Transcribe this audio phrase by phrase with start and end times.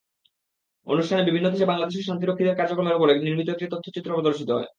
[0.87, 4.67] অনুষ্ঠানে বিভিন্ন দেশে বাংলাদেশের শান্তিরক্ষীদের কার্যক্রমের ওপর নির্মিত একটি তথ্যচিত্র প্রদর্শিত হয়।